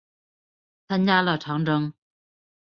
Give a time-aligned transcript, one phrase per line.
[0.87, 1.93] 参加了长征。